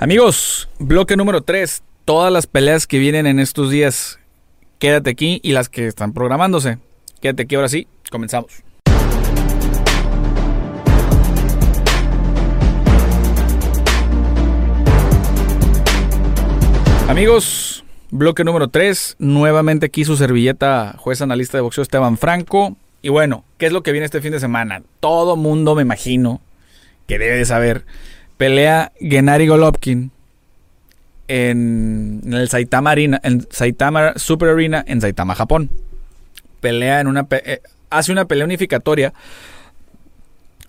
Amigos, 0.00 0.68
bloque 0.78 1.16
número 1.16 1.40
3. 1.40 1.82
Todas 2.04 2.32
las 2.32 2.46
peleas 2.46 2.86
que 2.86 3.00
vienen 3.00 3.26
en 3.26 3.40
estos 3.40 3.68
días, 3.68 4.20
quédate 4.78 5.10
aquí 5.10 5.40
y 5.42 5.50
las 5.50 5.68
que 5.68 5.88
están 5.88 6.12
programándose. 6.12 6.78
Quédate 7.20 7.42
aquí 7.42 7.56
ahora 7.56 7.68
sí, 7.68 7.88
comenzamos. 8.08 8.62
Amigos, 17.08 17.84
bloque 18.12 18.44
número 18.44 18.68
3. 18.68 19.16
Nuevamente 19.18 19.86
aquí 19.86 20.04
su 20.04 20.16
servilleta, 20.16 20.94
juez 20.96 21.22
analista 21.22 21.58
de 21.58 21.62
boxeo 21.62 21.82
Esteban 21.82 22.18
Franco. 22.18 22.76
Y 23.02 23.08
bueno, 23.08 23.42
¿qué 23.58 23.66
es 23.66 23.72
lo 23.72 23.82
que 23.82 23.90
viene 23.90 24.04
este 24.04 24.20
fin 24.20 24.30
de 24.30 24.38
semana? 24.38 24.80
Todo 25.00 25.34
mundo, 25.34 25.74
me 25.74 25.82
imagino, 25.82 26.40
que 27.08 27.18
debe 27.18 27.38
de 27.38 27.44
saber 27.44 27.84
pelea 28.38 28.92
Gennady 29.00 29.46
Golovkin 29.46 30.10
en, 31.26 32.22
el 32.24 32.48
Saitama 32.48 32.92
Arena, 32.92 33.20
en 33.22 33.46
Saitama 33.50 34.14
Super 34.16 34.48
Arena 34.48 34.82
en 34.86 35.02
Saitama, 35.02 35.34
Japón. 35.34 35.70
Pelea 36.60 37.00
en 37.00 37.08
una 37.08 37.26
eh, 37.30 37.60
hace 37.90 38.10
una 38.10 38.24
pelea 38.24 38.46
unificatoria 38.46 39.12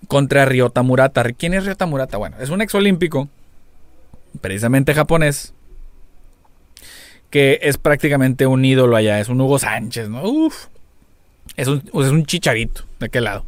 contra 0.06 0.44
Ryota 0.44 0.82
Murata. 0.82 1.24
¿Quién 1.32 1.54
es 1.54 1.64
Ryota 1.64 1.86
Murata? 1.86 2.18
Bueno, 2.18 2.36
es 2.40 2.50
un 2.50 2.60
exolímpico, 2.60 3.28
precisamente 4.40 4.92
japonés, 4.92 5.54
que 7.30 7.60
es 7.62 7.78
prácticamente 7.78 8.46
un 8.46 8.64
ídolo 8.64 8.96
allá. 8.96 9.20
Es 9.20 9.28
un 9.28 9.40
Hugo 9.40 9.58
Sánchez, 9.58 10.08
¿no? 10.08 10.22
Uf. 10.22 10.66
Es 11.56 11.68
un, 11.68 11.78
es 11.78 12.10
un 12.10 12.26
chicharito. 12.26 12.82
¿De 13.00 13.08
qué 13.08 13.20
lado? 13.20 13.44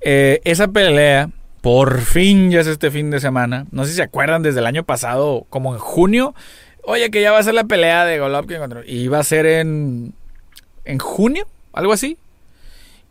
Eh, 0.00 0.40
esa 0.44 0.68
pelea 0.68 1.30
por 1.60 2.00
fin 2.00 2.50
ya 2.50 2.60
es 2.60 2.66
este 2.66 2.90
fin 2.90 3.10
de 3.10 3.20
semana. 3.20 3.66
No 3.70 3.84
sé 3.84 3.90
si 3.90 3.96
se 3.96 4.02
acuerdan 4.02 4.42
desde 4.42 4.60
el 4.60 4.66
año 4.66 4.84
pasado, 4.84 5.46
como 5.50 5.74
en 5.74 5.78
junio. 5.78 6.34
Oye, 6.82 7.10
que 7.10 7.20
ya 7.20 7.32
va 7.32 7.38
a 7.38 7.42
ser 7.42 7.54
la 7.54 7.64
pelea 7.64 8.04
de 8.04 8.18
Golovkin 8.18 8.58
contra. 8.58 8.82
Y 8.86 9.00
iba 9.00 9.18
a 9.18 9.24
ser 9.24 9.46
en. 9.46 10.14
En 10.84 10.98
junio, 10.98 11.46
algo 11.72 11.92
así. 11.92 12.16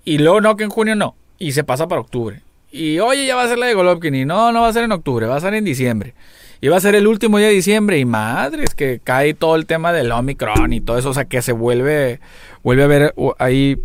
Y 0.03 0.17
luego 0.17 0.41
no, 0.41 0.55
que 0.55 0.63
en 0.63 0.69
junio 0.69 0.95
no. 0.95 1.15
Y 1.37 1.51
se 1.51 1.63
pasa 1.63 1.87
para 1.87 2.01
octubre. 2.01 2.41
Y 2.71 2.99
oye, 2.99 3.25
ya 3.25 3.35
va 3.35 3.43
a 3.43 3.47
ser 3.47 3.57
la 3.57 3.67
de 3.67 3.73
Golovkin. 3.73 4.15
Y 4.15 4.25
no, 4.25 4.51
no 4.51 4.61
va 4.61 4.69
a 4.69 4.73
ser 4.73 4.83
en 4.83 4.91
octubre, 4.91 5.27
va 5.27 5.35
a 5.35 5.41
ser 5.41 5.53
en 5.53 5.63
diciembre. 5.63 6.15
Y 6.59 6.69
va 6.69 6.77
a 6.77 6.81
ser 6.81 6.95
el 6.95 7.05
último 7.05 7.37
día 7.37 7.49
de 7.49 7.53
diciembre. 7.53 7.99
Y 7.99 8.05
madre, 8.05 8.63
es 8.63 8.73
que 8.73 8.99
cae 9.03 9.33
todo 9.33 9.55
el 9.55 9.65
tema 9.67 9.93
del 9.93 10.11
Omicron 10.11 10.73
y 10.73 10.81
todo 10.81 10.97
eso. 10.97 11.09
O 11.09 11.13
sea, 11.13 11.25
que 11.25 11.41
se 11.41 11.51
vuelve. 11.51 12.19
Vuelve 12.63 12.81
a 12.81 12.85
haber 12.85 13.13
ahí. 13.37 13.77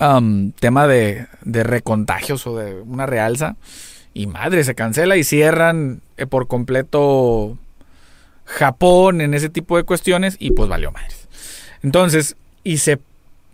Um, 0.00 0.50
tema 0.52 0.88
de, 0.88 1.28
de 1.42 1.62
recontagios 1.62 2.46
o 2.48 2.56
de 2.56 2.74
una 2.80 3.06
realza. 3.06 3.56
Y 4.14 4.26
madre, 4.28 4.62
se 4.64 4.74
cancela 4.74 5.16
y 5.16 5.24
cierran 5.24 6.00
eh, 6.16 6.26
por 6.26 6.46
completo 6.46 7.58
Japón 8.44 9.20
en 9.20 9.34
ese 9.34 9.48
tipo 9.48 9.76
de 9.76 9.82
cuestiones 9.82 10.36
y 10.38 10.52
pues 10.52 10.68
valió 10.68 10.92
madres. 10.92 11.28
Entonces, 11.82 12.36
y 12.62 12.78
se, 12.78 13.00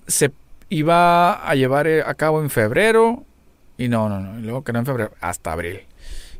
se 0.06 0.30
iba 0.68 1.32
a 1.32 1.54
llevar 1.54 1.86
eh, 1.86 2.02
a 2.02 2.14
cabo 2.14 2.42
en 2.42 2.50
febrero 2.50 3.24
y 3.78 3.88
no, 3.88 4.08
no, 4.08 4.20
no, 4.20 4.38
y 4.38 4.42
luego 4.42 4.62
que 4.62 4.72
no 4.72 4.80
en 4.80 4.86
febrero, 4.86 5.12
hasta 5.20 5.52
abril. 5.52 5.80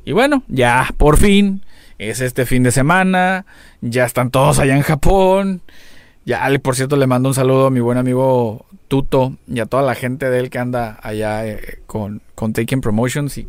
Y 0.05 0.13
bueno, 0.13 0.43
ya 0.49 0.89
por 0.99 1.17
fin 1.17 1.63
es 1.99 2.21
este 2.21 2.47
fin 2.47 2.63
de 2.63 2.71
semana, 2.71 3.47
ya 3.81 4.05
están 4.05 4.31
todos 4.31 4.59
allá 4.59 4.77
en 4.77 4.83
Japón. 4.83 5.63
Ya, 6.27 6.47
por 6.63 6.77
cierto, 6.77 6.97
le 6.97 7.07
mando 7.07 7.31
un 7.31 7.35
saludo 7.35 7.67
a 7.67 7.71
mi 7.71 7.81
buen 7.81 7.97
amigo 7.99 8.67
Tuto 8.89 9.37
y 9.49 9.61
a 9.61 9.67
toda 9.67 9.83
la 9.83 9.95
gente 9.95 10.29
de 10.29 10.39
él 10.39 10.51
que 10.51 10.59
anda 10.59 10.99
allá 11.03 11.47
eh, 11.47 11.79
con, 11.87 12.21
con 12.35 12.53
Taking 12.53 12.83
Promotions 12.83 13.39
y 13.39 13.49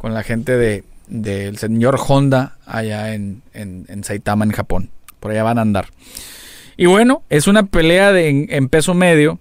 con 0.00 0.14
la 0.14 0.22
gente 0.22 0.56
de 0.56 0.82
del 1.10 1.58
señor 1.58 1.98
Honda 2.08 2.56
allá 2.64 3.12
en, 3.12 3.42
en, 3.52 4.04
Saitama, 4.04 4.44
en 4.44 4.52
Japón. 4.52 4.90
Por 5.18 5.32
allá 5.32 5.42
van 5.42 5.58
a 5.58 5.62
andar. 5.62 5.88
Y 6.76 6.86
bueno, 6.86 7.22
es 7.28 7.46
una 7.46 7.64
pelea 7.64 8.12
de, 8.12 8.46
en, 8.48 8.68
peso 8.68 8.94
medio 8.94 9.38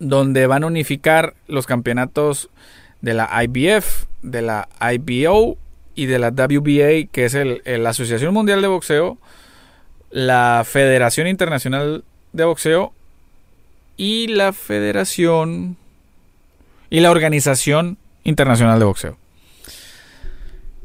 donde 0.00 0.46
van 0.48 0.64
a 0.64 0.66
unificar 0.66 1.34
los 1.46 1.66
campeonatos 1.66 2.48
de 3.02 3.14
la 3.14 3.30
IBF, 3.44 4.06
de 4.22 4.42
la 4.42 4.68
IBO 4.80 5.56
y 5.94 6.06
de 6.06 6.18
la 6.18 6.30
WBA, 6.30 7.12
que 7.12 7.26
es 7.26 7.34
el, 7.34 7.62
la 7.64 7.90
Asociación 7.90 8.34
Mundial 8.34 8.62
de 8.62 8.68
Boxeo, 8.68 9.18
la 10.10 10.64
Federación 10.66 11.28
Internacional 11.28 12.04
de 12.32 12.44
Boxeo 12.44 12.92
y 13.96 14.26
la 14.28 14.52
Federación 14.52 15.76
y 16.90 17.00
la 17.00 17.10
Organización 17.10 17.98
Internacional 18.24 18.78
de 18.78 18.84
Boxeo. 18.86 19.23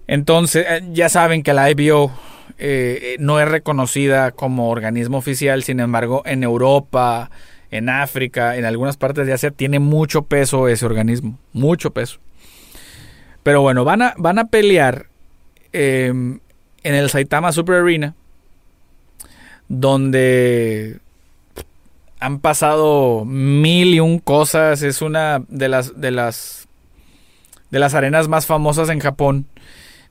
Entonces, 0.10 0.66
eh, 0.68 0.82
ya 0.92 1.08
saben 1.08 1.44
que 1.44 1.54
la 1.54 1.70
IBO 1.70 2.12
eh, 2.58 3.16
no 3.20 3.40
es 3.40 3.48
reconocida 3.48 4.32
como 4.32 4.72
organismo 4.72 5.20
oficial, 5.20 5.62
sin 5.62 5.80
embargo, 5.80 6.24
en 6.26 6.44
Europa, 6.44 7.30
en 7.70 7.90
África, 7.90 8.58
en 8.58 8.66
algunas 8.66 8.98
partes 8.98 9.28
de 9.28 9.34
Asia, 9.34 9.52
tiene 9.52 9.78
mucho 9.78 10.24
peso 10.24 10.68
ese 10.68 10.84
organismo, 10.84 11.38
mucho 11.54 11.92
peso. 11.92 12.18
Pero 13.44 13.62
bueno, 13.62 13.86
van 13.86 14.02
a, 14.02 14.16
van 14.18 14.40
a 14.40 14.46
pelear 14.46 15.06
em, 15.74 16.40
en 16.82 16.96
el 16.96 17.12
Saitama 17.12 17.52
Super 17.52 17.76
Arena, 17.76 18.16
donde 19.68 20.98
han 22.20 22.40
pasado 22.40 23.26
mil 23.26 23.94
y 23.94 24.00
un 24.00 24.18
cosas. 24.18 24.82
Es 24.82 25.04
una 25.04 25.44
de 25.50 25.70
las, 25.70 26.02
de 26.02 26.10
las, 26.10 26.68
de 27.70 27.78
las 27.78 27.94
arenas 27.94 28.28
más 28.28 28.48
famosas 28.48 28.90
en 28.90 29.02
Japón. 29.02 29.46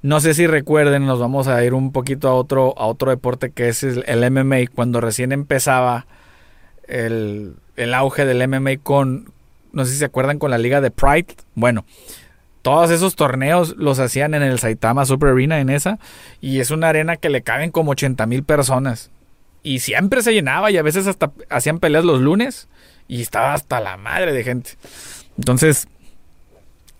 No 0.01 0.21
sé 0.21 0.35
si 0.35 0.47
recuerden, 0.47 1.07
nos 1.07 1.19
vamos 1.19 1.49
a 1.49 1.65
ir 1.65 1.75
un 1.75 1.91
poquito 1.91 2.29
a 2.29 2.35
otro, 2.35 2.75
a 2.79 2.87
otro 2.87 3.11
deporte 3.11 3.51
que 3.51 3.69
es 3.69 3.83
el 3.83 4.31
MMA. 4.31 4.69
Cuando 4.73 5.01
recién 5.01 5.33
empezaba 5.33 6.07
el, 6.87 7.57
auge 7.95 8.25
del 8.25 8.47
MMA 8.47 8.79
con, 8.83 9.33
no 9.73 9.85
sé 9.85 9.93
si 9.93 9.99
se 9.99 10.05
acuerdan, 10.05 10.39
con 10.39 10.53
la 10.53 10.59
liga 10.59 10.81
de 10.81 10.93
Pride. 10.93 11.35
Bueno, 11.57 11.85
todos 12.63 12.91
esos 12.93 13.17
torneos 13.17 13.75
los 13.77 13.99
hacían 13.99 14.35
en 14.35 14.43
el 14.43 14.61
Saitama 14.61 15.05
Super 15.05 15.31
Arena, 15.31 15.59
en 15.59 15.69
esa. 15.69 15.99
Y 16.41 16.61
es 16.61 16.71
una 16.71 16.91
arena 16.91 17.17
que 17.17 17.29
le 17.29 17.43
caben 17.43 17.73
como 17.73 17.91
80 17.91 18.25
mil 18.27 18.45
personas. 18.45 19.11
Y 19.65 19.81
siempre 19.81 20.23
se 20.23 20.33
llenaba 20.33 20.71
y 20.71 20.77
a 20.77 20.83
veces 20.83 21.09
hasta 21.09 21.33
hacían 21.51 21.81
peleas 21.81 22.05
los 22.05 22.21
lunes. 22.21 22.69
Y 23.09 23.21
estaba 23.21 23.53
hasta 23.53 23.81
la 23.81 23.97
madre 23.97 24.33
de 24.33 24.45
gente. 24.45 24.73
Entonces, 25.37 25.89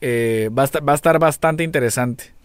eh, 0.01 0.51
va 0.57 0.63
a 0.65 0.95
estar 0.95 1.19
bastante 1.21 1.63
interesante. 1.63 2.38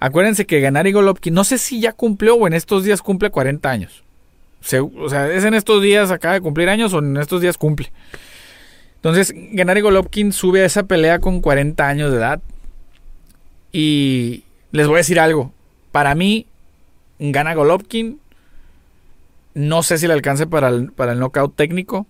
Acuérdense 0.00 0.46
que 0.46 0.60
Gennady 0.60 0.92
Golovkin, 0.92 1.34
no 1.34 1.44
sé 1.44 1.58
si 1.58 1.80
ya 1.80 1.92
cumplió 1.92 2.36
o 2.36 2.46
en 2.46 2.54
estos 2.54 2.84
días 2.84 3.02
cumple 3.02 3.30
40 3.30 3.68
años. 3.68 4.04
o 4.96 5.08
sea, 5.08 5.30
es 5.32 5.44
en 5.44 5.54
estos 5.54 5.82
días 5.82 6.10
acaba 6.10 6.34
de 6.34 6.40
cumplir 6.40 6.68
años 6.68 6.92
o 6.94 7.00
en 7.00 7.16
estos 7.16 7.40
días 7.40 7.58
cumple. 7.58 7.90
Entonces, 8.96 9.32
Gennady 9.32 9.80
Golovkin 9.80 10.32
sube 10.32 10.62
a 10.62 10.66
esa 10.66 10.84
pelea 10.84 11.18
con 11.18 11.40
40 11.40 11.88
años 11.88 12.10
de 12.10 12.18
edad. 12.18 12.40
Y 13.72 14.44
les 14.72 14.86
voy 14.86 14.96
a 14.96 14.98
decir 14.98 15.20
algo. 15.20 15.52
Para 15.92 16.14
mí, 16.14 16.46
gana 17.18 17.54
Golovkin. 17.54 18.20
No 19.54 19.82
sé 19.82 19.98
si 19.98 20.06
le 20.06 20.12
alcance 20.12 20.46
para 20.46 20.68
el, 20.68 20.92
para 20.92 21.12
el 21.12 21.18
knockout 21.18 21.54
técnico. 21.56 22.06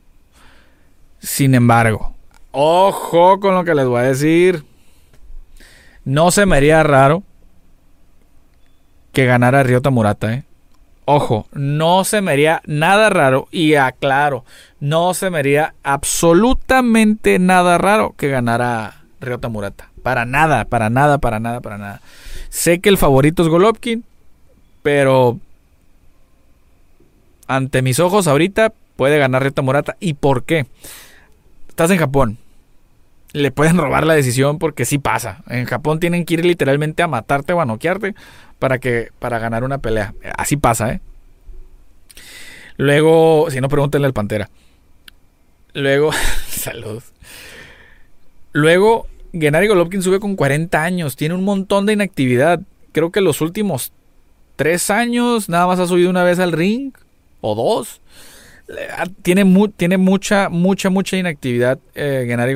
Sin 1.20 1.54
embargo, 1.54 2.14
ojo 2.52 3.40
con 3.40 3.54
lo 3.54 3.64
que 3.64 3.74
les 3.74 3.86
voy 3.86 4.00
a 4.00 4.04
decir. 4.04 4.64
No 6.04 6.30
se 6.30 6.46
me 6.46 6.56
haría 6.56 6.82
raro 6.82 7.22
que 9.18 9.26
ganara 9.26 9.64
Ryota 9.64 9.90
Murata, 9.90 10.32
¿eh? 10.32 10.44
Ojo, 11.04 11.48
no 11.52 12.04
se 12.04 12.20
me 12.20 12.30
haría 12.30 12.62
nada 12.66 13.10
raro 13.10 13.48
y 13.50 13.74
aclaro, 13.74 14.44
no 14.78 15.12
se 15.12 15.28
me 15.28 15.40
haría 15.40 15.74
absolutamente 15.82 17.40
nada 17.40 17.78
raro 17.78 18.14
que 18.16 18.28
ganara 18.28 19.02
Ryota 19.20 19.48
Murata. 19.48 19.90
Para 20.04 20.24
nada, 20.24 20.66
para 20.66 20.88
nada, 20.88 21.18
para 21.18 21.40
nada, 21.40 21.60
para 21.60 21.78
nada. 21.78 22.00
Sé 22.48 22.78
que 22.78 22.90
el 22.90 22.96
favorito 22.96 23.42
es 23.42 23.48
Golovkin, 23.48 24.04
pero 24.84 25.40
ante 27.48 27.82
mis 27.82 27.98
ojos 27.98 28.28
ahorita 28.28 28.72
puede 28.94 29.18
ganar 29.18 29.42
Ryota 29.42 29.62
Murata. 29.62 29.96
¿Y 29.98 30.14
por 30.14 30.44
qué? 30.44 30.66
Estás 31.68 31.90
en 31.90 31.98
Japón. 31.98 32.38
Le 33.32 33.50
pueden 33.50 33.78
robar 33.78 34.06
la 34.06 34.14
decisión 34.14 34.60
porque 34.60 34.84
sí 34.84 34.98
pasa. 34.98 35.42
En 35.48 35.64
Japón 35.64 35.98
tienen 35.98 36.24
que 36.24 36.34
ir 36.34 36.44
literalmente 36.44 37.02
a 37.02 37.08
matarte 37.08 37.52
o 37.52 37.60
a 37.60 37.66
noquearte 37.66 38.14
para, 38.58 38.78
que, 38.78 39.10
para 39.18 39.38
ganar 39.38 39.64
una 39.64 39.78
pelea. 39.78 40.14
Así 40.36 40.56
pasa, 40.56 40.92
¿eh? 40.92 41.00
Luego, 42.76 43.50
si 43.50 43.60
no, 43.60 43.68
pregúntenle 43.68 44.06
al 44.06 44.12
Pantera. 44.12 44.48
Luego, 45.74 46.12
salud. 46.48 47.02
Luego, 48.52 49.06
Gennady 49.32 49.66
Golovkin 49.66 50.02
sube 50.02 50.20
con 50.20 50.36
40 50.36 50.82
años. 50.82 51.16
Tiene 51.16 51.34
un 51.34 51.44
montón 51.44 51.86
de 51.86 51.92
inactividad. 51.94 52.60
Creo 52.92 53.10
que 53.10 53.20
los 53.20 53.40
últimos 53.40 53.92
tres 54.56 54.90
años 54.90 55.48
nada 55.48 55.66
más 55.66 55.78
ha 55.80 55.86
subido 55.86 56.10
una 56.10 56.24
vez 56.24 56.38
al 56.38 56.52
ring. 56.52 56.92
O 57.40 57.54
dos. 57.54 58.00
Tiene, 59.22 59.44
tiene 59.76 59.96
mucha, 59.96 60.48
mucha, 60.48 60.90
mucha 60.90 61.16
inactividad 61.16 61.78
eh, 61.94 62.24
Gennady. 62.26 62.54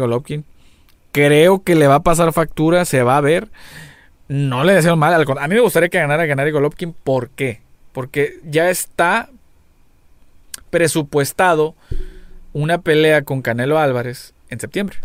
Creo 1.10 1.62
que 1.62 1.75
le 1.75 1.87
va 1.87 1.96
a 1.96 2.02
pasar 2.02 2.32
factura. 2.32 2.84
Se 2.84 3.02
va 3.02 3.16
a 3.16 3.20
ver. 3.20 3.48
No 4.32 4.64
le 4.64 4.73
deseo 4.73 4.96
mal. 4.96 5.12
A 5.14 5.49
mí 5.49 5.55
me 5.55 5.61
gustaría 5.61 5.90
que 5.90 5.99
ganara 5.99 6.26
Gennady 6.26 6.50
Golovkin. 6.50 6.94
¿Por 7.05 7.29
qué? 7.29 7.61
Porque 7.93 8.38
ya 8.44 8.70
está 8.70 9.29
presupuestado 10.70 11.75
una 12.55 12.79
pelea 12.81 13.23
con 13.23 13.43
Canelo 13.43 13.79
Álvarez 13.79 14.32
en 14.49 14.58
septiembre. 14.58 14.96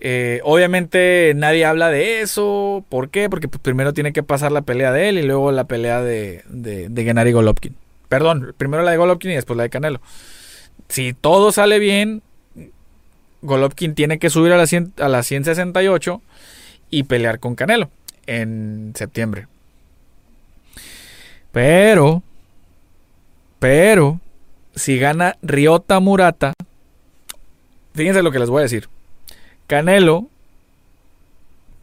Eh, 0.00 0.40
obviamente 0.44 1.32
nadie 1.34 1.64
habla 1.64 1.90
de 1.90 2.20
eso. 2.20 2.84
¿Por 2.88 3.10
qué? 3.10 3.28
Porque 3.28 3.48
pues, 3.48 3.60
primero 3.60 3.92
tiene 3.92 4.12
que 4.12 4.22
pasar 4.22 4.52
la 4.52 4.62
pelea 4.62 4.92
de 4.92 5.08
él 5.08 5.18
y 5.18 5.22
luego 5.22 5.50
la 5.50 5.64
pelea 5.64 6.02
de, 6.02 6.44
de, 6.48 6.88
de 6.88 7.04
Gennady 7.04 7.32
Golovkin. 7.32 7.74
Perdón, 8.08 8.54
primero 8.56 8.84
la 8.84 8.92
de 8.92 8.96
Golovkin 8.96 9.32
y 9.32 9.34
después 9.34 9.56
la 9.56 9.64
de 9.64 9.70
Canelo. 9.70 10.00
Si 10.88 11.14
todo 11.14 11.50
sale 11.50 11.80
bien, 11.80 12.22
Golovkin 13.42 13.96
tiene 13.96 14.20
que 14.20 14.30
subir 14.30 14.52
a 14.52 14.56
la, 14.56 14.66
a 15.04 15.08
la 15.08 15.22
168 15.24 16.22
y 16.90 17.04
pelear 17.04 17.40
con 17.40 17.54
Canelo 17.54 17.90
en 18.26 18.92
septiembre. 18.94 19.46
Pero, 21.52 22.22
pero, 23.58 24.20
si 24.74 24.98
gana 24.98 25.36
Ryota 25.42 26.00
Murata, 26.00 26.52
fíjense 27.94 28.22
lo 28.22 28.30
que 28.30 28.38
les 28.38 28.50
voy 28.50 28.60
a 28.60 28.64
decir. 28.64 28.88
Canelo, 29.66 30.26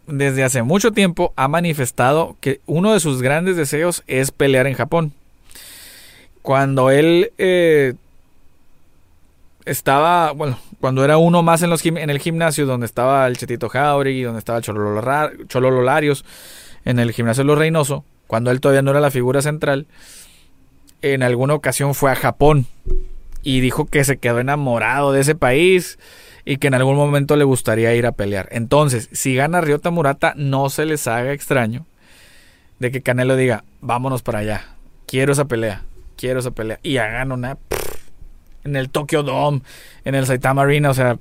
desde 0.05 0.43
hace 0.43 0.63
mucho 0.63 0.91
tiempo, 0.91 1.33
ha 1.35 1.47
manifestado 1.47 2.37
que 2.39 2.61
uno 2.65 2.93
de 2.93 2.99
sus 2.99 3.21
grandes 3.21 3.57
deseos 3.57 4.03
es 4.07 4.31
pelear 4.31 4.67
en 4.67 4.75
Japón. 4.75 5.13
Cuando 6.41 6.91
él 6.91 7.31
eh, 7.37 7.93
estaba, 9.65 10.31
bueno, 10.31 10.57
cuando 10.79 11.03
era 11.03 11.17
uno 11.17 11.43
más 11.43 11.61
en, 11.61 11.69
los, 11.69 11.85
en 11.85 12.09
el 12.09 12.19
gimnasio, 12.19 12.65
donde 12.65 12.85
estaba 12.85 13.27
el 13.27 13.37
Chetito 13.37 13.69
Jauregui, 13.69 14.23
donde 14.23 14.39
estaba 14.39 14.59
el 14.59 14.63
Chololo 14.63 15.81
Larios, 15.81 16.25
en 16.85 16.99
el 16.99 17.11
gimnasio 17.11 17.43
de 17.43 17.47
los 17.47 17.57
Reynoso, 17.57 18.03
cuando 18.27 18.51
él 18.51 18.59
todavía 18.59 18.81
no 18.81 18.91
era 18.91 18.99
la 18.99 19.11
figura 19.11 19.41
central, 19.41 19.87
en 21.01 21.23
alguna 21.23 21.53
ocasión 21.53 21.95
fue 21.95 22.11
a 22.11 22.15
Japón 22.15 22.65
y 23.41 23.59
dijo 23.59 23.85
que 23.85 24.03
se 24.03 24.17
quedó 24.17 24.39
enamorado 24.39 25.11
de 25.11 25.21
ese 25.21 25.35
país 25.35 25.99
y 26.45 26.57
que 26.57 26.67
en 26.67 26.73
algún 26.73 26.95
momento 26.95 27.35
le 27.35 27.43
gustaría 27.43 27.93
ir 27.93 28.05
a 28.05 28.13
pelear. 28.13 28.47
Entonces, 28.51 29.09
si 29.11 29.35
gana 29.35 29.61
Ryota 29.61 29.91
Murata, 29.91 30.33
no 30.35 30.69
se 30.69 30.85
les 30.85 31.07
haga 31.07 31.33
extraño 31.33 31.85
de 32.79 32.91
que 32.91 33.01
Canelo 33.01 33.35
diga, 33.35 33.63
vámonos 33.81 34.23
para 34.23 34.39
allá, 34.39 34.65
quiero 35.05 35.33
esa 35.33 35.45
pelea, 35.45 35.83
quiero 36.17 36.39
esa 36.39 36.51
pelea, 36.51 36.79
y 36.83 36.97
hagan 36.97 37.31
una 37.31 37.57
en 38.63 38.75
el 38.75 38.89
Tokyo 38.89 39.23
Dome, 39.23 39.61
en 40.05 40.15
el 40.15 40.25
Saitama 40.25 40.63
Arena, 40.63 40.89
o 40.89 40.93
sea, 40.93 41.17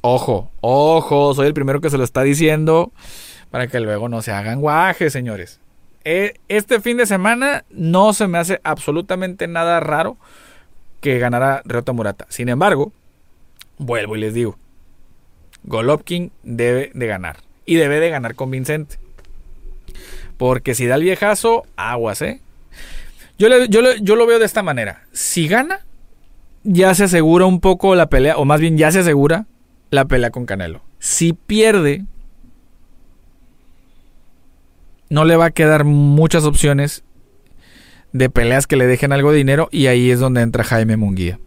ojo, 0.00 0.50
ojo, 0.60 1.34
soy 1.34 1.46
el 1.46 1.54
primero 1.54 1.80
que 1.80 1.90
se 1.90 1.98
lo 1.98 2.04
está 2.04 2.22
diciendo 2.22 2.92
para 3.50 3.66
que 3.66 3.80
luego 3.80 4.08
no 4.08 4.22
se 4.22 4.32
hagan 4.32 4.60
guajes, 4.60 5.12
señores. 5.12 5.60
E, 6.04 6.34
este 6.48 6.80
fin 6.80 6.96
de 6.96 7.06
semana 7.06 7.64
no 7.70 8.12
se 8.12 8.28
me 8.28 8.38
hace 8.38 8.60
absolutamente 8.62 9.46
nada 9.48 9.80
raro 9.80 10.16
que 11.00 11.18
ganara 11.18 11.62
Ryota 11.64 11.92
Murata. 11.92 12.26
Sin 12.28 12.48
embargo, 12.48 12.92
vuelvo 13.78 14.16
y 14.16 14.20
les 14.20 14.34
digo, 14.34 14.56
Golovkin 15.64 16.32
debe 16.42 16.90
de 16.94 17.06
ganar 17.06 17.38
y 17.66 17.76
debe 17.76 18.00
de 18.00 18.10
ganar 18.10 18.34
convincente. 18.34 18.96
Porque 20.36 20.74
si 20.74 20.86
da 20.86 20.94
el 20.94 21.02
viejazo, 21.02 21.66
aguas, 21.76 22.22
¿eh? 22.22 22.40
Yo, 23.38 23.48
lo 23.48 24.26
veo 24.26 24.38
de 24.40 24.44
esta 24.44 24.64
manera. 24.64 25.04
Si 25.12 25.46
gana, 25.46 25.86
ya 26.64 26.92
se 26.94 27.04
asegura 27.04 27.46
un 27.46 27.60
poco 27.60 27.94
la 27.94 28.08
pelea, 28.08 28.36
o 28.36 28.44
más 28.44 28.60
bien 28.60 28.76
ya 28.76 28.90
se 28.90 28.98
asegura 28.98 29.46
la 29.90 30.06
pelea 30.06 30.30
con 30.30 30.44
Canelo. 30.44 30.82
Si 30.98 31.32
pierde, 31.32 32.04
no 35.08 35.24
le 35.24 35.36
va 35.36 35.46
a 35.46 35.50
quedar 35.52 35.84
muchas 35.84 36.44
opciones 36.44 37.04
de 38.12 38.28
peleas 38.28 38.66
que 38.66 38.76
le 38.76 38.86
dejen 38.86 39.12
algo 39.12 39.30
de 39.30 39.38
dinero 39.38 39.68
y 39.70 39.86
ahí 39.86 40.10
es 40.10 40.18
donde 40.18 40.40
entra 40.40 40.64
Jaime 40.64 40.96
Munguía. 40.96 41.38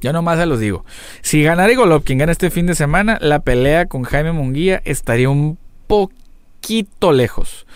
Ya 0.00 0.12
nomás 0.12 0.38
se 0.38 0.46
los 0.46 0.58
digo. 0.58 0.84
Si 1.22 1.42
ganara 1.42 1.72
Golovkin 1.74 2.18
gana 2.18 2.32
este 2.32 2.50
fin 2.50 2.66
de 2.66 2.74
semana, 2.74 3.18
la 3.20 3.40
pelea 3.40 3.86
con 3.86 4.02
Jaime 4.02 4.32
Munguía 4.32 4.82
estaría 4.84 5.30
un 5.30 5.56
poquito 5.86 7.12
lejos. 7.12 7.66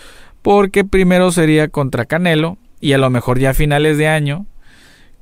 Porque 0.42 0.84
primero 0.84 1.30
sería 1.30 1.68
contra 1.68 2.06
Canelo 2.06 2.58
y 2.80 2.92
a 2.92 2.98
lo 2.98 3.10
mejor 3.10 3.38
ya 3.38 3.50
a 3.50 3.54
finales 3.54 3.98
de 3.98 4.08
año 4.08 4.46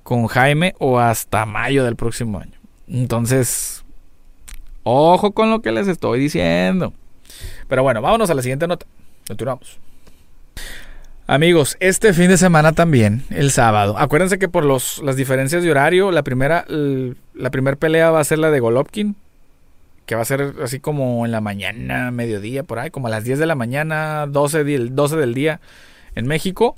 con 0.02 0.26
Jaime 0.26 0.74
o 0.78 0.98
hasta 0.98 1.44
mayo 1.44 1.84
del 1.84 1.96
próximo 1.96 2.38
año. 2.38 2.58
Entonces, 2.86 3.84
ojo 4.82 5.32
con 5.32 5.50
lo 5.50 5.60
que 5.60 5.72
les 5.72 5.88
estoy 5.88 6.20
diciendo. 6.20 6.94
Pero 7.68 7.82
bueno, 7.82 8.00
vámonos 8.00 8.30
a 8.30 8.34
la 8.34 8.42
siguiente 8.42 8.66
nota. 8.66 8.86
Continuamos. 9.26 9.78
Amigos, 11.26 11.76
este 11.80 12.14
fin 12.14 12.28
de 12.28 12.38
semana 12.38 12.72
también, 12.72 13.22
el 13.28 13.50
sábado. 13.50 13.98
Acuérdense 13.98 14.38
que 14.38 14.48
por 14.48 14.64
los, 14.64 15.02
las 15.02 15.16
diferencias 15.16 15.62
de 15.62 15.70
horario, 15.70 16.10
la 16.10 16.22
primera, 16.22 16.64
la 16.68 17.50
primera 17.50 17.76
pelea 17.76 18.10
va 18.10 18.20
a 18.20 18.24
ser 18.24 18.38
la 18.38 18.50
de 18.50 18.60
Golovkin, 18.60 19.14
que 20.06 20.14
va 20.14 20.22
a 20.22 20.24
ser 20.24 20.54
así 20.62 20.80
como 20.80 21.26
en 21.26 21.32
la 21.32 21.42
mañana, 21.42 22.10
mediodía, 22.10 22.62
por 22.62 22.78
ahí, 22.78 22.88
como 22.88 23.08
a 23.08 23.10
las 23.10 23.24
10 23.24 23.38
de 23.40 23.44
la 23.44 23.54
mañana, 23.54 24.26
12, 24.26 24.64
12 24.64 25.16
del 25.16 25.34
día 25.34 25.60
en 26.14 26.26
México. 26.26 26.76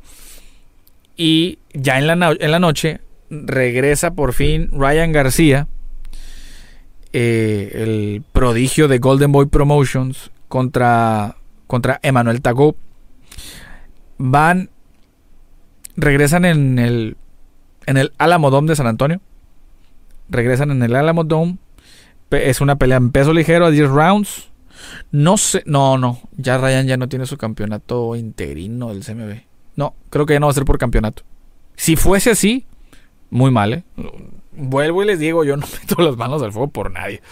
Y 1.22 1.58
ya 1.74 1.98
en 1.98 2.06
la, 2.06 2.34
en 2.40 2.50
la 2.50 2.58
noche 2.58 3.02
regresa 3.28 4.12
por 4.12 4.32
fin 4.32 4.70
Ryan 4.72 5.12
García, 5.12 5.68
eh, 7.12 7.72
el 7.74 8.22
prodigio 8.32 8.88
de 8.88 9.00
Golden 9.00 9.30
Boy 9.30 9.44
Promotions, 9.44 10.30
contra, 10.48 11.36
contra 11.66 12.00
Emanuel 12.02 12.40
Tagó. 12.40 12.74
Van, 14.16 14.70
regresan 15.94 16.46
en 16.46 16.78
el, 16.78 17.18
en 17.84 17.98
el 17.98 18.14
Alamo 18.16 18.50
Dome 18.50 18.68
de 18.68 18.76
San 18.76 18.86
Antonio. 18.86 19.20
Regresan 20.30 20.70
en 20.70 20.82
el 20.82 20.96
Alamo 20.96 21.24
Dome. 21.24 21.58
Es 22.30 22.62
una 22.62 22.76
pelea 22.76 22.96
en 22.96 23.10
peso 23.10 23.34
ligero 23.34 23.66
a 23.66 23.70
10 23.70 23.90
rounds. 23.90 24.48
No 25.10 25.36
sé, 25.36 25.64
no, 25.66 25.98
no, 25.98 26.18
ya 26.38 26.56
Ryan 26.56 26.86
ya 26.86 26.96
no 26.96 27.10
tiene 27.10 27.26
su 27.26 27.36
campeonato 27.36 28.16
interino 28.16 28.88
del 28.88 29.04
CMB. 29.04 29.49
No, 29.76 29.94
creo 30.10 30.26
que 30.26 30.34
ya 30.34 30.40
no 30.40 30.46
va 30.46 30.52
a 30.52 30.54
ser 30.54 30.64
por 30.64 30.78
campeonato. 30.78 31.22
Si 31.76 31.96
fuese 31.96 32.30
así, 32.30 32.66
muy 33.30 33.50
mal, 33.50 33.72
¿eh? 33.72 33.84
Vuelvo 34.52 35.02
y 35.02 35.06
les 35.06 35.18
digo, 35.18 35.44
yo 35.44 35.56
no 35.56 35.66
meto 35.80 36.02
las 36.02 36.16
manos 36.16 36.42
al 36.42 36.52
fuego 36.52 36.68
por 36.68 36.90
nadie. 36.90 37.22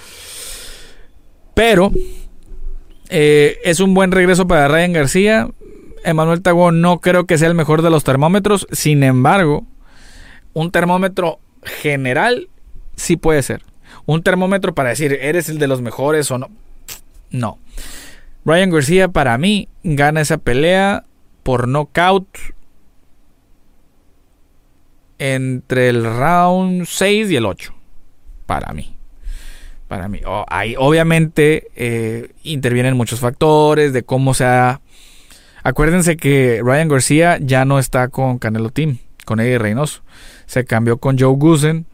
Pero 1.54 1.90
eh, 3.08 3.58
es 3.64 3.80
un 3.80 3.94
buen 3.94 4.12
regreso 4.12 4.46
para 4.46 4.68
Ryan 4.68 4.92
García. 4.92 5.48
Emanuel 6.04 6.42
Tagón 6.42 6.80
no 6.80 7.00
creo 7.00 7.26
que 7.26 7.36
sea 7.36 7.48
el 7.48 7.54
mejor 7.54 7.82
de 7.82 7.90
los 7.90 8.04
termómetros. 8.04 8.66
Sin 8.70 9.02
embargo, 9.02 9.66
un 10.54 10.70
termómetro 10.70 11.40
general 11.62 12.48
sí 12.96 13.16
puede 13.16 13.42
ser. 13.42 13.62
Un 14.06 14.22
termómetro 14.22 14.74
para 14.74 14.90
decir, 14.90 15.18
eres 15.20 15.48
el 15.48 15.58
de 15.58 15.66
los 15.66 15.82
mejores 15.82 16.30
o 16.30 16.38
no. 16.38 16.48
No. 17.30 17.58
Ryan 18.44 18.70
García 18.70 19.08
para 19.08 19.36
mí 19.36 19.68
gana 19.82 20.20
esa 20.20 20.38
pelea 20.38 21.04
por 21.48 21.66
knockout 21.66 22.28
entre 25.18 25.88
el 25.88 26.04
round 26.04 26.84
6 26.84 27.30
y 27.30 27.36
el 27.36 27.46
8. 27.46 27.72
Para 28.44 28.74
mí. 28.74 28.98
Para 29.88 30.08
mí. 30.08 30.20
ahí, 30.48 30.74
obviamente 30.76 31.68
eh, 31.74 32.32
intervienen 32.42 32.98
muchos 32.98 33.20
factores 33.20 33.94
de 33.94 34.02
cómo 34.02 34.34
se 34.34 34.44
ha... 34.44 34.82
Acuérdense 35.62 36.18
que 36.18 36.60
Ryan 36.62 36.88
García 36.88 37.38
ya 37.40 37.64
no 37.64 37.78
está 37.78 38.08
con 38.08 38.38
Canelo 38.38 38.68
Team, 38.68 38.98
con 39.24 39.40
Eddie 39.40 39.58
Reynoso. 39.58 40.02
Se 40.44 40.66
cambió 40.66 40.98
con 40.98 41.18
Joe 41.18 41.34
Gusen, 41.34 41.86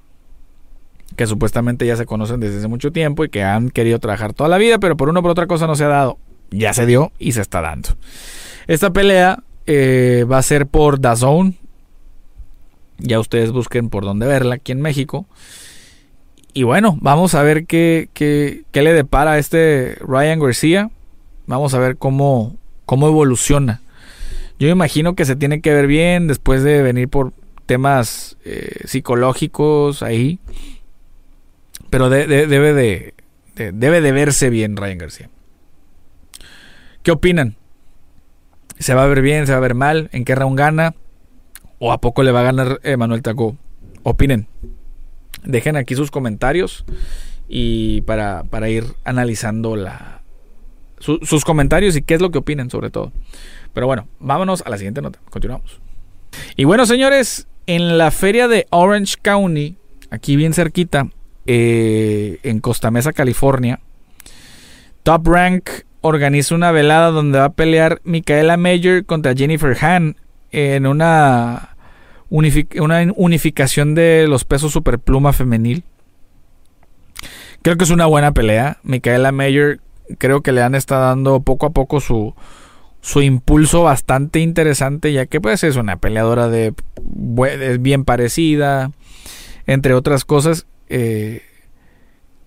que 1.15 1.29
supuestamente 1.29 1.87
ya 1.87 1.95
se 1.95 2.07
conocen 2.07 2.41
desde 2.41 2.59
hace 2.59 2.67
mucho 2.67 2.91
tiempo 2.91 3.25
y 3.25 3.29
que 3.29 3.45
han 3.45 3.71
querido 3.71 4.01
trabajar 4.01 4.33
toda 4.33 4.49
la 4.49 4.59
vida, 4.59 4.81
pero 4.81 4.97
por 4.97 5.09
una 5.09 5.21
o 5.21 5.23
por 5.23 5.31
otra 5.31 5.47
cosa 5.47 5.69
no 5.69 5.77
se 5.77 5.85
ha 5.85 5.89
dado. 5.89 6.19
Ya 6.51 6.75
se 6.75 6.87
dio 6.87 7.13
y 7.21 7.31
se 7.31 7.41
está 7.41 7.61
dando. 7.61 7.91
Esta 8.67 8.93
pelea 8.93 9.44
eh, 9.67 10.25
va 10.31 10.39
a 10.39 10.43
ser 10.43 10.67
por 10.67 11.01
DAZN. 11.01 11.57
Ya 12.99 13.19
ustedes 13.19 13.51
busquen 13.51 13.91
por 13.91 14.05
dónde 14.05 14.27
verla 14.27 14.57
aquí 14.57 14.73
en 14.73 14.81
México. 14.81 15.27
Y 16.53 16.63
bueno, 16.63 16.97
vamos 17.01 17.35
a 17.35 17.43
ver 17.43 17.67
qué, 17.67 18.09
qué, 18.13 18.63
qué 18.71 18.83
le 18.83 18.93
depara 18.93 19.33
a 19.33 19.39
este 19.39 19.97
Ryan 20.01 20.39
García. 20.39 20.91
Vamos 21.47 21.75
a 21.75 21.79
ver 21.79 21.97
cómo, 21.97 22.57
cómo 22.87 23.09
evoluciona. 23.09 23.83
Yo 24.59 24.69
imagino 24.69 25.15
que 25.15 25.25
se 25.25 25.37
tiene 25.37 25.61
que 25.61 25.75
ver 25.75 25.87
bien 25.87 26.29
después 26.29 26.63
de 26.63 26.83
venir 26.83 27.09
por 27.09 27.33
temas 27.67 28.37
eh, 28.45 28.83
psicológicos 28.85 30.03
ahí. 30.03 30.39
Pero 31.91 32.09
debe, 32.09 32.47
de, 32.47 33.15
debe 33.57 34.01
de 34.01 34.13
verse 34.13 34.51
bien 34.51 34.77
Ryan 34.77 34.99
García. 34.99 35.31
¿Qué 37.03 37.11
opinan? 37.11 37.57
¿Se 38.79 38.95
va 38.95 39.05
a 39.05 39.07
ver 39.07 39.23
bien? 39.23 39.47
¿Se 39.47 39.53
va 39.53 39.59
a 39.59 39.61
ver 39.61 39.75
mal? 39.75 40.09
¿En 40.13 40.25
qué 40.25 40.35
round 40.35 40.59
gana? 40.59 40.95
¿O 41.79 41.93
a 41.93 42.01
poco 42.01 42.23
le 42.23 42.33
va 42.33 42.41
a 42.41 42.45
ganar 42.45 42.81
Manuel 42.99 43.23
Tacó? 43.23 43.57
Opinen. 44.03 44.47
Dejen 45.45 45.77
aquí 45.77 45.95
sus 45.95 46.11
comentarios 46.11 46.85
y 47.49 48.01
para, 48.03 48.69
ir 48.69 48.85
analizando 49.05 49.77
la, 49.77 50.23
sus 50.99 51.45
comentarios 51.45 51.97
y 51.97 52.03
qué 52.03 52.15
es 52.15 52.21
lo 52.21 52.31
que 52.31 52.39
opinan 52.39 52.71
sobre 52.71 52.91
todo. 52.91 53.13
Pero 53.73 53.87
bueno, 53.87 54.09
vámonos 54.21 54.63
a 54.65 54.71
la 54.71 54.79
siguiente 54.79 55.03
nota. 55.03 55.19
Continuamos. 55.31 55.81
Y 56.57 56.65
bueno, 56.65 56.87
señores, 56.87 57.47
en 57.67 57.99
la 57.99 58.11
feria 58.11 58.49
de 58.49 58.67
Orange 58.71 59.17
County, 59.21 59.77
aquí 60.11 60.37
bien 60.37 60.55
cerquita, 60.55 61.09
eh, 61.47 62.39
en 62.43 62.61
Costa 62.61 62.91
Mesa, 62.91 63.13
California, 63.13 63.81
Top 65.03 65.27
Rank 65.27 65.69
organiza 66.07 66.55
una 66.55 66.71
velada 66.71 67.11
donde 67.11 67.39
va 67.39 67.47
a 67.47 67.53
pelear 67.55 68.03
Micaela 68.05 68.59
Mayer 68.59 69.07
contra 69.07 69.35
Jennifer 69.35 69.75
Hahn 69.83 70.17
en 70.53 70.87
una, 70.87 71.77
una 72.29 73.13
unificación 73.17 73.95
de 73.95 74.27
los 74.29 74.45
pesos 74.45 74.73
superpluma 74.73 75.33
femenil. 75.33 75.83
Creo 77.63 77.79
que 77.79 77.85
es 77.85 77.91
una 77.91 78.05
buena 78.05 78.33
pelea. 78.33 78.81
Micaela 78.83 79.33
Mayer 79.33 79.81
creo 80.19 80.43
que 80.43 80.53
le 80.53 80.63
han 80.63 80.75
estado 80.75 81.07
dando 81.07 81.41
poco 81.41 81.65
a 81.65 81.71
poco 81.71 82.01
su, 82.01 82.35
su 83.01 83.23
impulso 83.23 83.85
bastante 83.85 84.41
interesante, 84.41 85.11
ya 85.11 85.25
que 85.25 85.41
pues 85.41 85.65
es 85.65 85.77
una 85.77 85.97
peleadora 85.97 86.49
de 86.49 86.75
es 87.49 87.81
bien 87.81 88.05
parecida, 88.05 88.91
entre 89.67 89.95
otras 89.95 90.27
cosas. 90.27 90.67
Eh, 90.91 91.41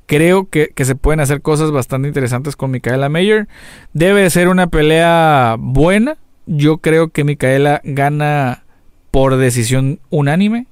creo 0.08 0.50
que, 0.50 0.74
se 0.84 0.96
pueden 0.96 1.20
hacer 1.20 1.42
cosas 1.42 1.70
bastante 1.70 2.08
interesantes 2.08 2.56
con 2.56 2.72
Micaela 2.72 3.10
Mayer. 3.10 3.48
Debe 3.94 4.28
ser 4.32 4.48
una 4.48 4.68
pelea 4.68 5.58
buena. 5.60 6.18
Yo 6.48 6.78
creo 6.80 7.10
que 7.10 7.24
Micaela 7.24 7.82
gana 7.84 8.64
por 9.12 9.38
decisión 9.38 10.00
unánime, 10.10 10.66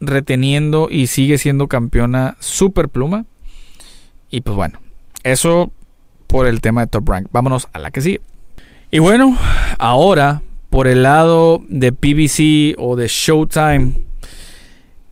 reteniendo 0.00 0.88
y 0.90 1.08
sigue 1.08 1.38
siendo 1.38 1.66
campeona 1.66 2.36
super 2.38 2.88
pluma. 2.88 3.26
Y 4.30 4.40
pues 4.40 4.56
bueno, 4.56 4.80
eso 5.24 5.72
por 6.28 6.46
el 6.46 6.60
tema 6.60 6.82
de 6.82 6.86
Top 6.86 7.08
Rank. 7.08 7.28
Vámonos 7.32 7.68
a 7.72 7.80
la 7.80 7.90
que 7.90 8.00
sigue. 8.00 8.20
Y 8.92 9.00
bueno, 9.00 9.36
ahora 9.78 10.42
por 10.70 10.86
el 10.86 11.02
lado 11.02 11.62
de 11.68 11.92
PBC 11.92 12.76
o 12.78 12.94
de 12.94 13.08
Showtime, 13.08 13.92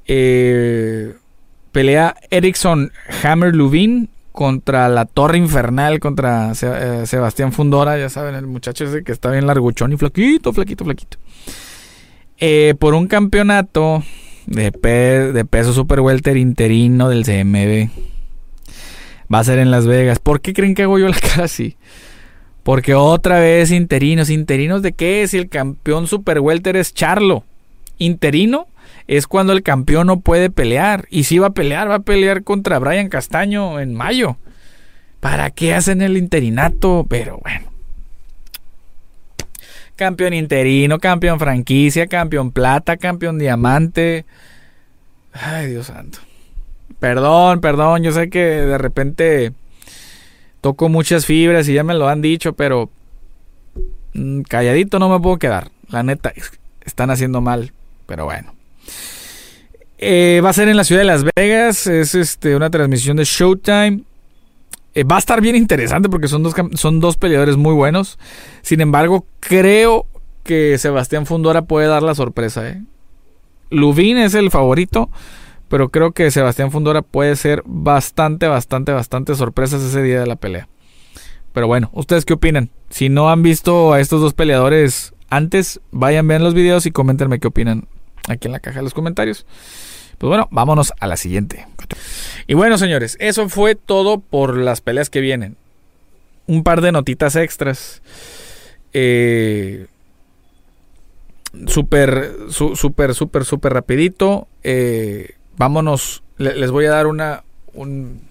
eh, 0.07 1.15
pelea 1.75 2.15
Erickson 2.31 2.93
Hammer 3.25 3.53
Lubin 3.53 4.09
contra 4.31 4.89
la 4.89 5.07
Torre 5.07 5.39
Infernal, 5.39 5.99
contra 5.99 6.53
eh, 6.53 7.03
Sebastián 7.05 7.53
Fundora, 7.53 7.99
ya 7.99 8.09
saben, 8.09 8.37
el 8.37 8.47
muchacho 8.47 8.85
ese 8.85 9.03
que 9.03 9.11
está 9.11 9.31
bien 9.31 9.47
larguchón 9.47 9.93
y 9.93 9.97
flaquito, 9.97 10.53
flaquito, 10.53 10.85
flaquito. 10.85 11.19
Eh, 12.39 12.75
por 12.79 12.95
un 12.95 13.09
campeonato 13.09 14.05
de, 14.47 14.71
peso 15.51 15.73
super 15.73 16.01
welter 16.01 16.37
interino 16.37 17.09
del 17.09 17.25
CMB. 17.25 17.91
Va 19.33 19.41
a 19.41 19.45
ser 19.45 19.59
en 19.59 19.73
Las 19.73 19.87
Vegas. 19.87 20.21
¿Por 20.21 20.41
qué 20.41 20.53
creen 20.53 20.77
que 20.77 20.85
hago 20.85 20.99
yo 20.99 21.09
la 21.09 21.19
cara 21.19 21.45
así? 21.45 21.77
Porque 22.63 22.95
otra 22.95 23.41
vez 23.41 23.73
interinos. 23.73 24.31
¿Interinos 24.31 24.83
de 24.83 24.93
qué? 24.93 25.27
Si 25.27 25.39
el 25.39 25.49
campeón 25.49 26.07
super 26.07 26.39
welter 26.39 26.77
es 26.77 26.95
Charlo. 26.95 27.45
Interino 27.99 28.69
es 29.07 29.27
cuando 29.27 29.53
el 29.53 29.63
campeón 29.63 30.07
no 30.07 30.21
puede 30.21 30.51
pelear. 30.51 31.07
Y 31.11 31.25
si 31.25 31.39
va 31.39 31.49
a 31.49 31.55
pelear, 31.55 31.91
va 31.91 31.97
a 31.97 32.01
pelear 32.01 32.45
contra 32.45 32.79
Brian 32.79 33.09
Castaño 33.09 33.81
en 33.81 33.95
mayo. 33.95 34.37
¿Para 35.21 35.51
qué 35.51 35.75
hacen 35.75 36.03
el 36.03 36.17
interinato? 36.17 37.07
Pero 37.09 37.39
bueno. 37.43 37.71
Campeón 39.97 40.35
interino, 40.35 40.99
campeón 40.99 41.39
franquicia, 41.39 42.07
campeón 42.09 42.51
plata, 42.51 42.97
campeón 42.97 43.39
diamante. 43.39 44.25
Ay, 45.33 45.69
Dios 45.69 45.87
santo. 45.87 46.19
Perdón, 46.99 47.61
perdón, 47.61 48.03
yo 48.03 48.13
sé 48.13 48.29
que 48.31 48.41
de 48.41 48.79
repente 48.79 49.53
toco 50.61 50.89
muchas 50.89 51.27
fibras 51.27 51.69
y 51.69 51.75
ya 51.75 51.85
me 51.85 51.95
lo 51.95 52.09
han 52.09 52.23
dicho, 52.23 52.55
pero 52.55 52.91
mm, 54.15 54.43
calladito 54.43 54.99
no 54.99 55.09
me 55.09 55.21
puedo 55.21 55.39
quedar. 55.39 55.71
La 55.89 56.03
neta, 56.03 56.33
están 56.85 57.11
haciendo 57.11 57.41
mal, 57.41 57.73
pero 58.07 58.25
bueno. 58.25 58.55
Eh, 59.99 60.41
va 60.45 60.51
a 60.51 60.53
ser 60.53 60.69
en 60.69 60.77
la 60.77 60.85
ciudad 60.85 61.01
de 61.01 61.07
Las 61.07 61.25
Vegas, 61.37 61.87
es 61.87 62.15
este, 62.15 62.57
una 62.57 62.71
transmisión 62.71 63.17
de 63.17 63.25
Showtime. 63.25 64.03
Eh, 64.95 65.05
va 65.05 65.17
a 65.17 65.19
estar 65.19 65.41
bien 65.41 65.57
interesante 65.57 66.09
porque 66.09 66.29
son 66.29 66.43
dos, 66.43 66.55
son 66.75 67.01
dos 67.01 67.17
peleadores 67.17 67.57
muy 67.57 67.75
buenos. 67.75 68.19
Sin 68.63 68.81
embargo, 68.81 69.27
creo 69.41 70.07
que 70.43 70.79
Sebastián 70.79 71.27
Fundora 71.27 71.63
puede 71.63 71.89
dar 71.89 72.03
la 72.03 72.15
sorpresa. 72.15 72.69
¿eh? 72.69 72.83
Lubin 73.71 74.19
es 74.19 74.35
el 74.35 74.51
favorito 74.51 75.11
pero 75.69 75.89
creo 75.89 76.13
que 76.13 76.31
Sebastián 76.31 76.71
Fundora 76.71 77.03
puede 77.03 77.35
ser 77.35 77.65
bastante, 77.67 78.47
bastante, 78.47 78.93
bastante 78.93 79.35
sorpresas 79.35 79.83
ese 79.83 80.03
día 80.03 80.21
de 80.21 80.27
la 80.27 80.37
pelea. 80.37 80.69
Pero 81.53 81.67
bueno, 81.67 81.91
¿ustedes 81.93 82.25
qué 82.25 82.35
opinan? 82.35 82.71
Si 82.91 83.09
no 83.09 83.31
han 83.31 83.43
visto 83.43 83.93
a 83.93 84.01
estos 84.01 84.21
dos 84.21 84.35
peleadores 84.35 85.15
antes, 85.31 85.81
vayan, 85.91 86.29
vean 86.29 86.45
los 86.45 86.55
videos 86.55 86.87
y 86.87 86.91
coméntenme 86.91 87.41
qué 87.41 87.49
opinan 87.49 87.89
aquí 88.29 88.49
en 88.49 88.53
la 88.53 88.61
caja 88.61 88.79
de 88.79 88.85
los 88.85 88.95
comentarios. 88.95 89.47
Pues 90.19 90.29
bueno, 90.29 90.49
vámonos 90.51 90.93
a 91.01 91.07
la 91.07 91.17
siguiente. 91.17 91.67
Y 92.47 92.55
bueno, 92.55 92.79
señores, 92.79 93.17
eso 93.21 93.49
fue 93.49 93.75
todo 93.75 94.21
por 94.21 94.57
las 94.57 94.81
peleas 94.81 95.11
que 95.11 95.21
vienen. 95.21 95.57
Un 96.47 96.63
par 96.63 96.81
de 96.81 96.93
notitas 96.93 97.37
extras. 97.37 98.03
Eh, 98.93 99.87
súper, 101.67 102.37
súper, 102.49 103.15
súper, 103.15 103.45
súper 103.45 103.73
rapidito. 103.73 104.47
Eh, 104.63 105.35
vámonos, 105.57 106.23
les 106.39 106.71
voy 106.71 106.87
a 106.87 106.91
dar 106.91 107.07
una, 107.07 107.45
un, 107.73 108.23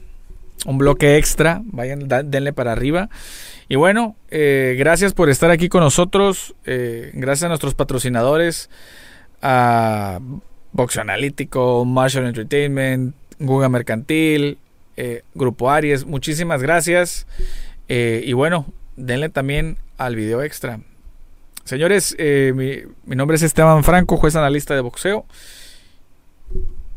bloque 0.66 1.18
extra, 1.18 1.62
vayan, 1.66 2.08
denle 2.08 2.54
para 2.54 2.72
arriba. 2.72 3.10
Y 3.68 3.76
bueno, 3.76 4.16
eh, 4.30 4.76
gracias 4.78 5.14
por 5.14 5.30
estar 5.30 5.52
aquí 5.52 5.68
con 5.68 5.82
nosotros, 5.82 6.56
gracias 6.66 7.44
a 7.44 7.48
nuestros 7.50 7.76
patrocinadores, 7.76 8.70
a 9.44 10.20
Box 10.72 10.98
Analítico, 10.98 11.86
Marshall 11.86 12.26
Entertainment, 12.26 13.16
Google 13.38 13.70
Mercantil, 13.70 14.58
eh, 14.98 15.22
Grupo 15.36 15.70
Aries, 15.70 16.06
muchísimas 16.06 16.62
gracias. 16.62 17.28
y 17.88 18.34
bueno, 18.34 18.66
denle 18.96 19.30
también 19.30 19.78
al 20.00 20.16
video 20.16 20.42
extra. 20.42 20.80
Señores, 21.64 22.16
mi, 22.18 22.82
mi 23.06 23.16
nombre 23.16 23.36
es 23.36 23.44
Esteban 23.44 23.84
Franco, 23.84 24.18
juez 24.18 24.36
analista 24.36 24.74
de 24.74 24.82
boxeo. 24.82 25.26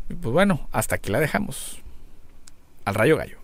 Y 0.09 0.13
pues 0.15 0.33
bueno, 0.33 0.67
hasta 0.71 0.95
aquí 0.95 1.11
la 1.11 1.19
dejamos. 1.19 1.79
Al 2.85 2.95
rayo 2.95 3.17
gallo. 3.17 3.37